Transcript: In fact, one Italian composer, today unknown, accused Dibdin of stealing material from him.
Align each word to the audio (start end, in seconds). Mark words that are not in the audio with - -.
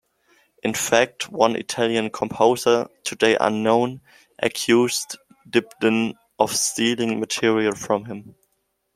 In 0.63 0.73
fact, 0.73 1.29
one 1.29 1.55
Italian 1.55 2.09
composer, 2.09 2.87
today 3.03 3.37
unknown, 3.39 4.01
accused 4.39 5.15
Dibdin 5.47 6.15
of 6.39 6.55
stealing 6.55 7.19
material 7.19 7.75
from 7.75 8.05
him. 8.05 8.33